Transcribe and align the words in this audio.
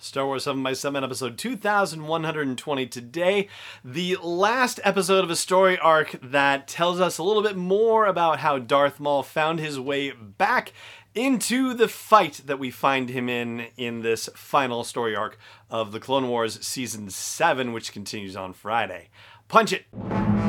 Star 0.00 0.26
Wars 0.26 0.44
7 0.44 0.62
by 0.62 0.74
7 0.74 1.02
episode 1.02 1.36
2120 1.36 2.86
today. 2.86 3.48
The 3.84 4.16
last 4.22 4.78
episode 4.84 5.24
of 5.24 5.30
a 5.30 5.36
story 5.36 5.76
arc 5.78 6.16
that 6.22 6.68
tells 6.68 7.00
us 7.00 7.18
a 7.18 7.24
little 7.24 7.42
bit 7.42 7.56
more 7.56 8.06
about 8.06 8.38
how 8.38 8.58
Darth 8.58 9.00
Maul 9.00 9.24
found 9.24 9.58
his 9.58 9.80
way 9.80 10.12
back 10.12 10.72
into 11.14 11.74
the 11.74 11.88
fight 11.88 12.42
that 12.46 12.60
we 12.60 12.70
find 12.70 13.08
him 13.08 13.28
in 13.28 13.66
in 13.76 14.02
this 14.02 14.28
final 14.36 14.84
story 14.84 15.16
arc 15.16 15.36
of 15.68 15.90
the 15.90 15.98
Clone 16.00 16.28
Wars 16.28 16.64
season 16.64 17.10
7 17.10 17.72
which 17.72 17.92
continues 17.92 18.36
on 18.36 18.52
Friday. 18.52 19.08
Punch 19.48 19.72
it. 19.72 20.47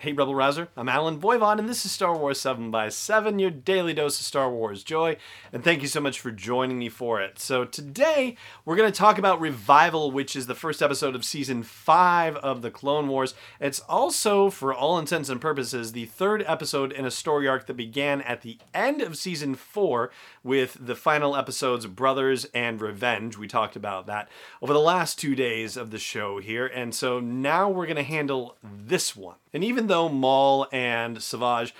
Hey 0.00 0.14
Rebel 0.14 0.34
Rouser, 0.34 0.68
I'm 0.78 0.88
Allen 0.88 1.20
Voivod, 1.20 1.58
and 1.58 1.68
this 1.68 1.84
is 1.84 1.92
Star 1.92 2.16
Wars 2.16 2.40
7 2.40 2.70
by 2.70 2.88
7 2.88 3.38
your 3.38 3.50
daily 3.50 3.92
dose 3.92 4.18
of 4.18 4.24
Star 4.24 4.50
Wars 4.50 4.82
joy, 4.82 5.18
and 5.52 5.62
thank 5.62 5.82
you 5.82 5.88
so 5.88 6.00
much 6.00 6.18
for 6.18 6.30
joining 6.30 6.78
me 6.78 6.88
for 6.88 7.20
it. 7.20 7.38
So 7.38 7.66
today, 7.66 8.34
we're 8.64 8.76
going 8.76 8.90
to 8.90 8.98
talk 8.98 9.18
about 9.18 9.42
Revival, 9.42 10.10
which 10.10 10.34
is 10.34 10.46
the 10.46 10.54
first 10.54 10.80
episode 10.80 11.14
of 11.14 11.22
Season 11.22 11.62
5 11.62 12.36
of 12.36 12.62
the 12.62 12.70
Clone 12.70 13.08
Wars. 13.08 13.34
It's 13.60 13.80
also, 13.80 14.48
for 14.48 14.72
all 14.72 14.98
intents 14.98 15.28
and 15.28 15.38
purposes, 15.38 15.92
the 15.92 16.06
third 16.06 16.44
episode 16.46 16.92
in 16.92 17.04
a 17.04 17.10
story 17.10 17.46
arc 17.46 17.66
that 17.66 17.74
began 17.74 18.22
at 18.22 18.40
the 18.40 18.56
end 18.72 19.02
of 19.02 19.18
Season 19.18 19.54
4 19.54 20.10
with 20.42 20.78
the 20.80 20.96
final 20.96 21.36
episodes 21.36 21.86
Brothers 21.86 22.46
and 22.54 22.80
Revenge. 22.80 23.36
We 23.36 23.48
talked 23.48 23.76
about 23.76 24.06
that 24.06 24.30
over 24.62 24.72
the 24.72 24.80
last 24.80 25.18
two 25.18 25.34
days 25.34 25.76
of 25.76 25.90
the 25.90 25.98
show 25.98 26.38
here, 26.38 26.66
and 26.66 26.94
so 26.94 27.20
now 27.20 27.68
we're 27.68 27.84
going 27.84 27.96
to 27.96 28.02
handle 28.02 28.56
this 28.62 29.14
one. 29.14 29.36
And 29.52 29.64
even 29.64 29.89
though 29.90 30.08
Maul 30.08 30.66
and 30.72 31.22
Savage 31.22 31.74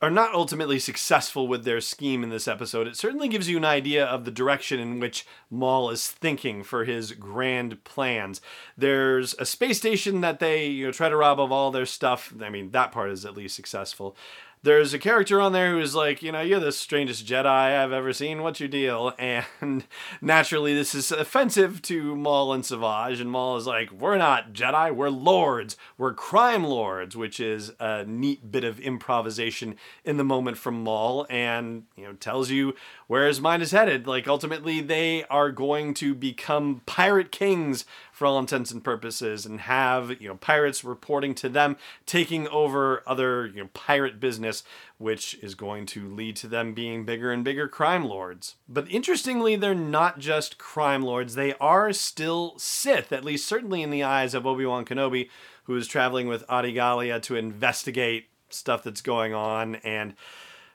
are 0.00 0.10
not 0.10 0.34
ultimately 0.34 0.78
successful 0.78 1.48
with 1.48 1.64
their 1.64 1.80
scheme 1.80 2.22
in 2.22 2.30
this 2.30 2.46
episode, 2.46 2.86
it 2.86 2.96
certainly 2.96 3.28
gives 3.28 3.48
you 3.48 3.56
an 3.56 3.64
idea 3.64 4.04
of 4.04 4.24
the 4.24 4.30
direction 4.30 4.78
in 4.78 5.00
which 5.00 5.26
Maul 5.50 5.90
is 5.90 6.08
thinking 6.08 6.62
for 6.62 6.84
his 6.84 7.12
grand 7.12 7.82
plans. 7.84 8.40
There's 8.76 9.34
a 9.38 9.46
space 9.46 9.78
station 9.78 10.20
that 10.20 10.38
they 10.38 10.66
you 10.66 10.86
know 10.86 10.92
try 10.92 11.08
to 11.08 11.16
rob 11.16 11.40
of 11.40 11.50
all 11.50 11.70
their 11.70 11.86
stuff. 11.86 12.32
I 12.40 12.50
mean, 12.50 12.70
that 12.72 12.92
part 12.92 13.10
is 13.10 13.24
at 13.24 13.36
least 13.36 13.56
successful 13.56 14.16
there's 14.62 14.92
a 14.94 14.98
character 14.98 15.40
on 15.40 15.52
there 15.52 15.72
who's 15.72 15.94
like, 15.94 16.22
you 16.22 16.32
know, 16.32 16.40
you're 16.40 16.60
the 16.60 16.72
strangest 16.72 17.26
Jedi 17.26 17.46
I've 17.46 17.92
ever 17.92 18.12
seen. 18.12 18.42
What's 18.42 18.60
your 18.60 18.68
deal? 18.68 19.14
And 19.60 19.84
naturally, 20.20 20.74
this 20.74 20.94
is 20.94 21.10
offensive 21.10 21.82
to 21.82 22.14
Maul 22.16 22.52
and 22.52 22.64
Savage. 22.64 23.20
And 23.20 23.30
Maul 23.30 23.56
is 23.56 23.66
like, 23.66 23.90
we're 23.90 24.16
not 24.16 24.52
Jedi, 24.52 24.94
we're 24.94 25.10
lords. 25.10 25.76
We're 25.96 26.14
crime 26.14 26.64
lords, 26.64 27.16
which 27.16 27.40
is 27.40 27.72
a 27.78 28.04
neat 28.04 28.50
bit 28.50 28.64
of 28.64 28.80
improvisation 28.80 29.76
in 30.04 30.16
the 30.16 30.24
moment 30.24 30.58
from 30.58 30.82
Maul 30.82 31.26
and, 31.28 31.84
you 31.96 32.04
know, 32.04 32.12
tells 32.14 32.50
you 32.50 32.74
where 33.08 33.32
mine 33.40 33.62
is 33.62 33.72
headed. 33.72 34.06
Like, 34.06 34.28
ultimately, 34.28 34.80
they 34.80 35.24
are 35.24 35.50
going 35.50 35.94
to 35.94 36.14
become 36.14 36.82
pirate 36.86 37.32
kings 37.32 37.84
for 38.12 38.26
all 38.26 38.38
intents 38.38 38.70
and 38.70 38.84
purposes 38.84 39.44
and 39.44 39.62
have, 39.62 40.20
you 40.20 40.28
know, 40.28 40.36
pirates 40.36 40.84
reporting 40.84 41.34
to 41.36 41.48
them, 41.48 41.76
taking 42.06 42.46
over 42.48 43.02
other, 43.06 43.46
you 43.46 43.62
know, 43.62 43.70
pirate 43.72 44.20
business, 44.20 44.62
which 44.98 45.34
is 45.42 45.54
going 45.54 45.86
to 45.86 46.08
lead 46.08 46.36
to 46.36 46.46
them 46.46 46.74
being 46.74 47.04
bigger 47.04 47.32
and 47.32 47.44
bigger 47.44 47.66
crime 47.66 48.04
lords. 48.04 48.56
But 48.68 48.90
interestingly, 48.90 49.56
they're 49.56 49.74
not 49.74 50.18
just 50.18 50.58
crime 50.58 51.02
lords, 51.02 51.34
they 51.34 51.54
are 51.54 51.92
still 51.94 52.58
Sith, 52.58 53.10
at 53.10 53.24
least 53.24 53.48
certainly 53.48 53.82
in 53.82 53.90
the 53.90 54.04
eyes 54.04 54.34
of 54.34 54.46
Obi-Wan 54.46 54.84
Kenobi, 54.84 55.30
who 55.64 55.74
is 55.76 55.88
traveling 55.88 56.28
with 56.28 56.44
Adi 56.48 56.72
Gallia 56.72 57.20
to 57.20 57.36
investigate 57.36 58.28
stuff 58.50 58.82
that's 58.82 59.00
going 59.02 59.32
on 59.32 59.76
and 59.76 60.14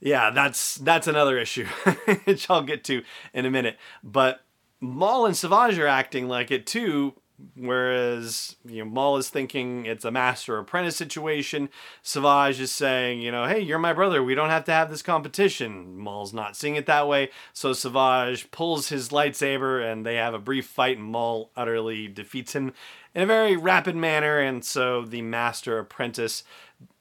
yeah, 0.00 0.30
that's 0.30 0.76
that's 0.76 1.06
another 1.06 1.38
issue, 1.38 1.64
which 2.24 2.48
I'll 2.50 2.62
get 2.62 2.84
to 2.84 3.02
in 3.32 3.46
a 3.46 3.50
minute. 3.50 3.78
But 4.02 4.42
Maul 4.80 5.26
and 5.26 5.36
Savage 5.36 5.78
are 5.78 5.86
acting 5.86 6.28
like 6.28 6.50
it 6.50 6.66
too, 6.66 7.14
whereas 7.56 8.56
you 8.66 8.84
know 8.84 8.90
Maul 8.90 9.16
is 9.16 9.30
thinking 9.30 9.86
it's 9.86 10.04
a 10.04 10.10
master 10.10 10.58
apprentice 10.58 10.96
situation. 10.96 11.70
Savage 12.02 12.60
is 12.60 12.70
saying, 12.70 13.22
you 13.22 13.32
know, 13.32 13.46
hey, 13.46 13.60
you're 13.60 13.78
my 13.78 13.92
brother. 13.92 14.22
We 14.22 14.34
don't 14.34 14.50
have 14.50 14.64
to 14.64 14.72
have 14.72 14.90
this 14.90 15.02
competition. 15.02 15.96
Maul's 15.96 16.34
not 16.34 16.56
seeing 16.56 16.76
it 16.76 16.86
that 16.86 17.08
way, 17.08 17.30
so 17.52 17.72
Savage 17.72 18.50
pulls 18.50 18.88
his 18.88 19.08
lightsaber 19.08 19.90
and 19.90 20.04
they 20.04 20.16
have 20.16 20.34
a 20.34 20.38
brief 20.38 20.66
fight, 20.66 20.98
and 20.98 21.06
Maul 21.06 21.50
utterly 21.56 22.08
defeats 22.08 22.54
him 22.54 22.72
in 23.14 23.22
a 23.22 23.26
very 23.26 23.56
rapid 23.56 23.96
manner, 23.96 24.38
and 24.38 24.64
so 24.64 25.02
the 25.02 25.22
master 25.22 25.78
apprentice 25.78 26.44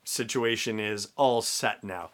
situation 0.06 0.80
is 0.80 1.10
all 1.18 1.42
set 1.42 1.84
now. 1.84 2.12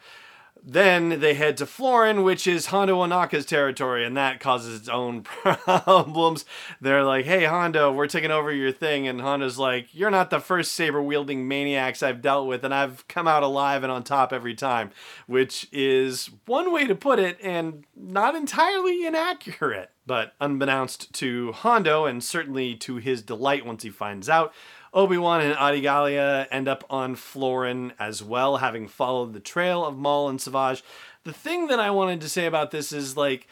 Then 0.64 1.20
they 1.20 1.34
head 1.34 1.58
to 1.58 1.66
Florrum, 1.66 2.24
which 2.24 2.46
is 2.46 2.68
Hondo 2.68 2.97
Ohnaka's 2.97 3.46
territory, 3.46 4.06
and 4.06 4.18
that 4.18 4.40
causes 4.40 4.81
its 4.81 4.90
own 4.90 5.22
problems. 5.24 6.46
They're 6.81 7.03
like, 7.03 7.25
hey, 7.25 7.46
Hondo, 7.46 7.92
we're 7.92 8.08
taking 8.08 8.31
over 8.31 8.52
your 8.52 8.72
thing. 8.72 9.08
And 9.08 9.22
Hondo's 9.22 9.58
like, 9.58 9.88
you're 9.94 10.12
not 10.12 10.30
the 10.30 10.40
first 10.40 10.74
saber 10.74 11.02
wielding 11.02 11.47
maniacs 11.47 12.03
I've 12.03 12.22
dealt 12.22 12.47
with, 12.47 12.64
and 12.64 12.74
I've 12.74 13.08
come 13.08 13.28
out 13.28 13.44
alive 13.44 13.84
and 13.84 13.92
on 13.92 14.03
top 14.03 14.34
every 14.34 14.56
time, 14.56 14.92
which 15.28 15.68
is 15.72 16.30
one 16.46 16.72
way 16.72 16.86
to 16.88 16.96
put 16.96 17.20
it, 17.20 17.38
and 17.41 17.86
not 17.96 18.36
entirely 18.36 19.06
inaccurate. 19.06 19.91
But 20.06 20.34
unbeknownst 20.41 21.14
to 21.14 21.52
Hondo, 21.52 22.06
and 22.06 22.24
certainly 22.24 22.76
to 22.78 22.97
his 22.97 23.22
delight 23.22 23.66
once 23.66 23.84
he 23.84 23.91
finds 23.91 24.28
out, 24.28 24.53
Obi-Wan 24.94 25.42
and 25.42 25.56
Adi 25.56 25.82
Gallia 25.82 26.48
end 26.52 26.68
up 26.68 26.84
on 26.90 27.16
Florrum 27.16 27.92
as 28.00 28.24
well, 28.24 28.58
having 28.58 28.88
followed 28.88 29.34
the 29.34 29.40
trail 29.40 29.86
of 29.86 29.98
Maul 29.98 30.30
and 30.30 30.42
Savage. 30.42 30.84
The 31.24 31.34
thing 31.34 31.68
that 31.68 31.80
I 31.80 31.92
wanted 31.92 32.22
to 32.22 32.30
say 32.30 32.46
about 32.46 32.72
this 32.72 32.92
is 32.92 33.16
like 33.18 33.48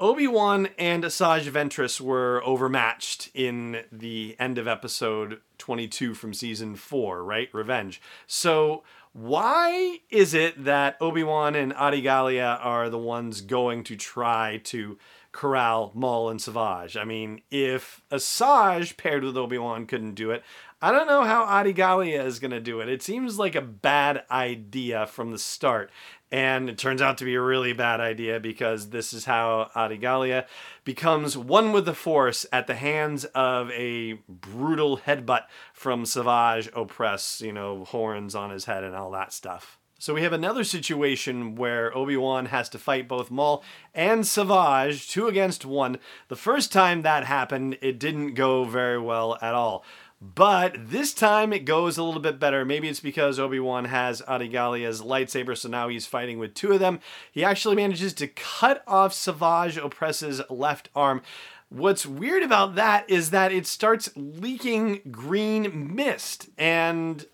Obi-Wan 0.00 0.68
and 0.78 1.04
Asajj 1.04 1.48
Ventress 1.50 2.00
were 2.00 2.42
overmatched 2.44 3.30
in 3.34 3.84
the 3.92 4.34
end 4.38 4.58
of 4.58 4.66
episode 4.66 5.40
22 5.58 6.14
from 6.14 6.34
season 6.34 6.74
4, 6.74 7.22
right? 7.22 7.48
Revenge. 7.52 8.02
So 8.26 8.82
why 9.12 10.00
is 10.10 10.34
it 10.34 10.64
that 10.64 10.96
Obi-Wan 11.00 11.54
and 11.54 11.72
Adi 11.74 12.00
Gallia 12.00 12.58
are 12.60 12.88
the 12.88 12.98
ones 12.98 13.42
going 13.42 13.84
to 13.84 13.94
try 13.94 14.60
to 14.64 14.98
corral 15.32 15.90
Maul 15.94 16.30
and 16.30 16.40
Savage? 16.40 16.96
I 16.96 17.04
mean, 17.04 17.42
if 17.50 18.02
Asajj 18.10 18.96
paired 18.96 19.24
with 19.24 19.36
Obi-Wan 19.36 19.86
couldn't 19.86 20.14
do 20.14 20.30
it, 20.30 20.42
I 20.80 20.90
don't 20.90 21.06
know 21.06 21.22
how 21.22 21.44
Adi 21.44 21.72
Gallia 21.72 22.24
is 22.24 22.40
going 22.40 22.50
to 22.50 22.60
do 22.60 22.80
it. 22.80 22.88
It 22.88 23.02
seems 23.02 23.38
like 23.38 23.54
a 23.54 23.62
bad 23.62 24.24
idea 24.30 25.06
from 25.06 25.30
the 25.30 25.38
start. 25.38 25.90
And 26.32 26.68
it 26.70 26.78
turns 26.78 27.02
out 27.02 27.18
to 27.18 27.24
be 27.24 27.34
a 27.34 27.40
really 27.42 27.72
bad 27.72 28.00
idea 28.00 28.40
because 28.40 28.88
this 28.88 29.12
is 29.12 29.26
how 29.26 29.70
Adi 29.74 29.98
Gallia 29.98 30.46
becomes 30.82 31.36
one 31.36 31.72
with 31.72 31.84
the 31.84 31.94
Force 31.94 32.46
at 32.50 32.66
the 32.66 32.74
hands 32.74 33.26
of 33.26 33.70
a 33.70 34.14
brutal 34.28 34.98
headbutt 34.98 35.44
from 35.72 36.06
Savage 36.06 36.72
Opress, 36.72 37.42
you 37.42 37.52
know, 37.52 37.84
horns 37.84 38.34
on 38.34 38.50
his 38.50 38.64
head 38.64 38.82
and 38.82 38.96
all 38.96 39.10
that 39.10 39.32
stuff. 39.32 39.78
So 40.02 40.14
we 40.14 40.22
have 40.22 40.32
another 40.32 40.64
situation 40.64 41.54
where 41.54 41.96
Obi-Wan 41.96 42.46
has 42.46 42.68
to 42.70 42.78
fight 42.80 43.06
both 43.06 43.30
Maul 43.30 43.62
and 43.94 44.26
Savage, 44.26 45.08
two 45.08 45.28
against 45.28 45.64
one. 45.64 45.98
The 46.26 46.34
first 46.34 46.72
time 46.72 47.02
that 47.02 47.22
happened, 47.22 47.78
it 47.80 48.00
didn't 48.00 48.34
go 48.34 48.64
very 48.64 48.98
well 48.98 49.38
at 49.40 49.54
all. 49.54 49.84
But 50.20 50.74
this 50.76 51.14
time 51.14 51.52
it 51.52 51.64
goes 51.64 51.98
a 51.98 52.02
little 52.02 52.20
bit 52.20 52.40
better. 52.40 52.64
Maybe 52.64 52.88
it's 52.88 52.98
because 52.98 53.38
Obi-Wan 53.38 53.84
has 53.84 54.20
Adi 54.22 54.48
Gallia's 54.48 55.02
lightsaber, 55.02 55.56
so 55.56 55.68
now 55.68 55.86
he's 55.86 56.04
fighting 56.04 56.40
with 56.40 56.54
two 56.54 56.72
of 56.72 56.80
them. 56.80 56.98
He 57.30 57.44
actually 57.44 57.76
manages 57.76 58.12
to 58.14 58.26
cut 58.26 58.82
off 58.88 59.14
Savage 59.14 59.76
Opress's 59.76 60.42
left 60.50 60.88
arm. 60.96 61.22
What's 61.68 62.04
weird 62.04 62.42
about 62.42 62.74
that 62.74 63.08
is 63.08 63.30
that 63.30 63.52
it 63.52 63.68
starts 63.68 64.10
leaking 64.16 65.02
green 65.12 65.94
mist, 65.94 66.48
and 66.58 67.24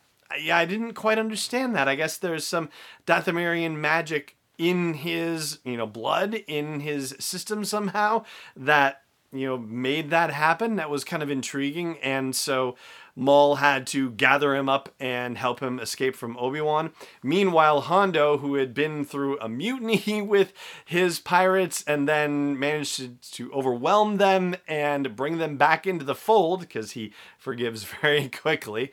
yeah, 0.41 0.59
I 0.59 0.65
didn't 0.65 0.95
quite 0.95 1.19
understand 1.19 1.75
that. 1.75 1.89
I 1.89 1.95
guess 1.95 2.19
there's 2.19 2.47
some 2.47 2.69
Dathomirian 3.07 3.77
magic 3.77 4.37
in 4.59 4.95
his, 4.95 5.61
you 5.65 5.77
know, 5.77 5.87
blood 5.87 6.35
in 6.47 6.81
his 6.81 7.15
system 7.19 7.65
somehow 7.65 8.25
that 8.57 9.03
you 9.33 9.47
know 9.47 9.59
made 9.59 10.11
that 10.11 10.31
happen 10.31 10.77
that 10.77 10.91
was 10.91 11.05
kind 11.05 11.23
of 11.23 11.31
intriguing 11.31 11.99
and 11.99 12.35
so 12.35 12.75
Maul 13.19 13.57
had 13.57 13.85
to 13.89 14.11
gather 14.13 14.55
him 14.55 14.69
up 14.69 14.95
and 15.01 15.37
help 15.37 15.59
him 15.59 15.81
escape 15.81 16.15
from 16.15 16.37
Obi 16.39 16.61
Wan. 16.61 16.93
Meanwhile, 17.21 17.81
Hondo, 17.83 18.39
who 18.39 18.55
had 18.55 18.75
been 18.75 19.05
through 19.05 19.41
a 19.41 19.49
mutiny 19.49 20.23
with 20.23 20.53
his 20.85 21.19
pirates 21.19 21.83
and 21.85 22.09
then 22.09 22.57
managed 22.57 22.97
to, 22.97 23.09
to 23.33 23.53
overwhelm 23.53 24.19
them 24.19 24.55
and 24.69 25.17
bring 25.17 25.39
them 25.39 25.57
back 25.57 25.85
into 25.85 26.05
the 26.05 26.15
fold 26.15 26.61
because 26.61 26.93
he 26.93 27.13
forgives 27.37 27.83
very 28.03 28.29
quickly 28.29 28.93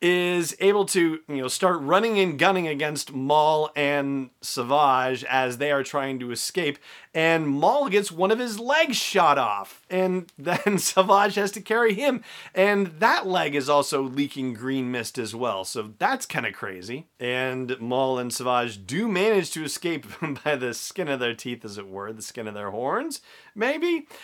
is 0.00 0.56
able 0.60 0.86
to 0.86 1.20
you 1.28 1.36
know 1.36 1.48
start 1.48 1.78
running 1.80 2.18
and 2.18 2.38
gunning 2.38 2.66
against 2.66 3.12
Maul 3.12 3.70
and 3.76 4.30
Savage 4.40 5.24
as 5.24 5.58
they 5.58 5.70
are 5.70 5.82
trying 5.82 6.18
to 6.20 6.30
escape, 6.30 6.78
and 7.12 7.46
Maul 7.46 7.88
gets 7.88 8.10
one 8.10 8.30
of 8.30 8.38
his 8.38 8.58
legs 8.58 8.96
shot 8.96 9.36
off, 9.36 9.82
and 9.90 10.32
then 10.38 10.78
Savage 10.78 11.34
has 11.34 11.52
to 11.52 11.60
carry 11.60 11.94
him, 11.94 12.22
and 12.54 12.88
that 12.98 13.26
leg 13.26 13.54
is 13.54 13.59
also 13.68 14.02
leaking 14.02 14.54
green 14.54 14.90
mist 14.90 15.18
as 15.18 15.34
well. 15.34 15.64
So 15.64 15.92
that's 15.98 16.26
kind 16.26 16.46
of 16.46 16.54
crazy. 16.54 17.08
And 17.18 17.78
Maul 17.80 18.18
and 18.18 18.32
Savage 18.32 18.86
do 18.86 19.08
manage 19.08 19.50
to 19.52 19.64
escape 19.64 20.06
by 20.44 20.56
the 20.56 20.74
skin 20.74 21.08
of 21.08 21.20
their 21.20 21.34
teeth, 21.34 21.64
as 21.64 21.78
it 21.78 21.88
were, 21.88 22.12
the 22.12 22.22
skin 22.22 22.48
of 22.48 22.54
their 22.54 22.70
horns, 22.70 23.20
maybe. 23.54 24.06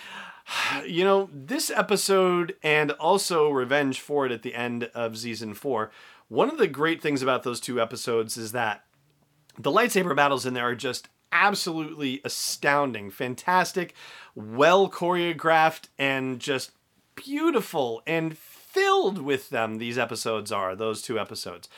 You 0.86 1.02
know, 1.02 1.28
this 1.32 1.70
episode 1.70 2.54
and 2.62 2.92
also 2.92 3.50
Revenge 3.50 4.00
for 4.00 4.26
it 4.26 4.32
at 4.32 4.42
the 4.42 4.54
end 4.54 4.84
of 4.94 5.18
season 5.18 5.54
four, 5.54 5.90
one 6.28 6.48
of 6.48 6.58
the 6.58 6.68
great 6.68 7.02
things 7.02 7.20
about 7.20 7.42
those 7.42 7.58
two 7.58 7.80
episodes 7.80 8.36
is 8.36 8.52
that 8.52 8.84
the 9.58 9.72
lightsaber 9.72 10.14
battles 10.14 10.46
in 10.46 10.54
there 10.54 10.68
are 10.68 10.76
just 10.76 11.08
absolutely 11.32 12.20
astounding, 12.24 13.10
fantastic, 13.10 13.94
well 14.34 14.88
choreographed, 14.88 15.88
and 15.98 16.38
just 16.38 16.70
beautiful 17.14 18.02
and 18.06 18.38
filled 18.76 19.19
with 19.19 19.49
them. 19.49 19.78
These 19.78 19.96
episodes 19.96 20.52
are, 20.52 20.76
those 20.76 21.00
two 21.00 21.19
episodes. 21.19 21.69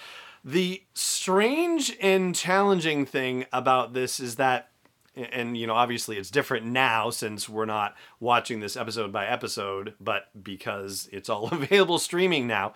The 0.44 0.82
strange 0.94 1.96
and 2.00 2.34
challenging 2.34 3.06
thing 3.06 3.46
about 3.52 3.92
this 3.92 4.18
is 4.18 4.36
that 4.36 4.70
and 5.14 5.56
you 5.56 5.66
know 5.66 5.74
obviously 5.74 6.16
it's 6.16 6.30
different 6.30 6.64
now 6.64 7.10
since 7.10 7.48
we're 7.48 7.64
not 7.64 7.96
watching 8.20 8.60
this 8.60 8.76
episode 8.76 9.10
by 9.10 9.26
episode 9.26 9.94
but 10.00 10.28
because 10.44 11.08
it's 11.12 11.28
all 11.28 11.48
available 11.52 11.98
streaming 11.98 12.46
now 12.46 12.72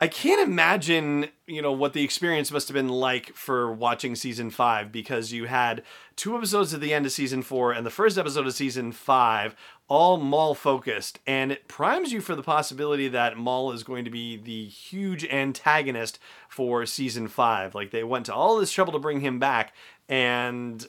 i 0.00 0.08
can't 0.08 0.46
imagine 0.46 1.28
you 1.46 1.60
know 1.60 1.72
what 1.72 1.92
the 1.92 2.02
experience 2.02 2.50
must 2.50 2.68
have 2.68 2.74
been 2.74 2.88
like 2.88 3.34
for 3.34 3.72
watching 3.72 4.14
season 4.14 4.50
5 4.50 4.90
because 4.92 5.32
you 5.32 5.46
had 5.46 5.82
two 6.16 6.36
episodes 6.36 6.72
at 6.74 6.80
the 6.80 6.94
end 6.94 7.06
of 7.06 7.12
season 7.12 7.42
4 7.42 7.72
and 7.72 7.84
the 7.84 7.90
first 7.90 8.18
episode 8.18 8.46
of 8.46 8.54
season 8.54 8.92
5 8.92 9.54
all 9.88 10.18
Maul 10.18 10.54
focused 10.54 11.18
and 11.26 11.50
it 11.50 11.68
primes 11.68 12.12
you 12.12 12.20
for 12.20 12.36
the 12.36 12.42
possibility 12.42 13.08
that 13.08 13.36
Maul 13.36 13.72
is 13.72 13.82
going 13.82 14.04
to 14.04 14.10
be 14.10 14.36
the 14.36 14.66
huge 14.66 15.24
antagonist 15.24 16.18
for 16.48 16.86
season 16.86 17.28
5 17.28 17.74
like 17.74 17.90
they 17.90 18.04
went 18.04 18.26
to 18.26 18.34
all 18.34 18.58
this 18.58 18.72
trouble 18.72 18.92
to 18.92 18.98
bring 18.98 19.20
him 19.20 19.38
back 19.38 19.74
and 20.08 20.86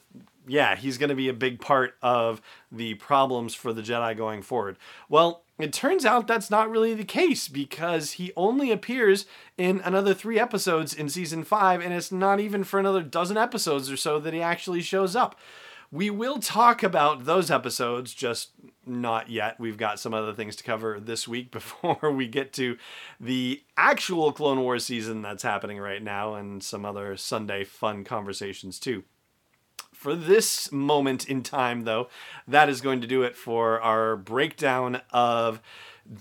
yeah, 0.47 0.75
he's 0.75 0.97
going 0.97 1.09
to 1.09 1.15
be 1.15 1.29
a 1.29 1.33
big 1.33 1.61
part 1.61 1.95
of 2.01 2.41
the 2.71 2.95
problems 2.95 3.53
for 3.53 3.73
the 3.73 3.81
Jedi 3.81 4.17
going 4.17 4.41
forward. 4.41 4.77
Well, 5.07 5.43
it 5.63 5.73
turns 5.73 6.05
out 6.05 6.27
that's 6.27 6.49
not 6.49 6.69
really 6.69 6.93
the 6.93 7.03
case 7.03 7.47
because 7.47 8.13
he 8.13 8.31
only 8.35 8.71
appears 8.71 9.25
in 9.57 9.81
another 9.81 10.13
three 10.13 10.39
episodes 10.39 10.93
in 10.93 11.09
season 11.09 11.43
five, 11.43 11.81
and 11.81 11.93
it's 11.93 12.11
not 12.11 12.39
even 12.39 12.63
for 12.63 12.79
another 12.79 13.01
dozen 13.01 13.37
episodes 13.37 13.91
or 13.91 13.97
so 13.97 14.19
that 14.19 14.33
he 14.33 14.41
actually 14.41 14.81
shows 14.81 15.15
up. 15.15 15.37
We 15.91 16.09
will 16.09 16.39
talk 16.39 16.83
about 16.83 17.25
those 17.25 17.51
episodes, 17.51 18.13
just 18.13 18.51
not 18.85 19.29
yet. 19.29 19.59
We've 19.59 19.77
got 19.77 19.99
some 19.99 20.13
other 20.13 20.33
things 20.33 20.55
to 20.55 20.63
cover 20.63 20.99
this 20.99 21.27
week 21.27 21.51
before 21.51 22.11
we 22.11 22.27
get 22.27 22.53
to 22.53 22.77
the 23.19 23.61
actual 23.75 24.31
Clone 24.31 24.61
Wars 24.61 24.85
season 24.85 25.21
that's 25.21 25.43
happening 25.43 25.79
right 25.79 26.01
now 26.01 26.35
and 26.35 26.63
some 26.63 26.85
other 26.85 27.17
Sunday 27.17 27.63
fun 27.63 28.03
conversations 28.03 28.79
too 28.79 29.03
for 30.01 30.15
this 30.15 30.71
moment 30.71 31.29
in 31.29 31.43
time, 31.43 31.83
though, 31.83 32.09
that 32.47 32.69
is 32.69 32.81
going 32.81 33.01
to 33.01 33.07
do 33.07 33.21
it 33.21 33.37
for 33.37 33.79
our 33.81 34.15
breakdown 34.15 34.99
of 35.11 35.61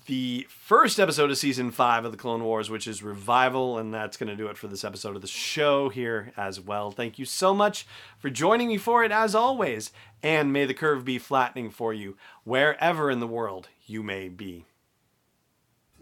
the 0.05 0.47
first 0.51 1.01
episode 1.01 1.31
of 1.31 1.39
season 1.39 1.71
five 1.71 2.05
of 2.05 2.13
the 2.13 2.19
Clone 2.19 2.45
Wars, 2.45 2.69
which 2.69 2.87
is 2.87 3.03
Revival, 3.03 3.79
and 3.79 3.95
that's 3.95 4.19
going 4.19 4.29
to 4.29 4.37
do 4.37 4.49
it 4.49 4.59
for 4.59 4.69
this 4.69 4.85
episode 4.85 5.17
of 5.17 5.23
the 5.23 5.27
show 5.27 5.89
here 5.89 6.31
as 6.37 6.61
well. 6.61 6.91
Thank 6.91 7.19
you 7.19 7.25
so 7.25 7.55
much 7.55 7.87
for 8.19 8.29
joining 8.29 8.69
me 8.69 8.77
for 8.77 9.03
it, 9.03 9.13
as 9.13 9.35
always, 9.35 9.93
and 10.23 10.53
may 10.53 10.67
the 10.67 10.75
curve 10.75 11.07
be 11.07 11.19
flattening 11.19 11.71
for 11.71 11.95
you 11.95 12.19
wherever 12.45 13.11
in 13.11 13.19
the 13.19 13.27
world 13.27 13.71
you 13.87 14.03
may 14.03 14.29
be. 14.29 14.67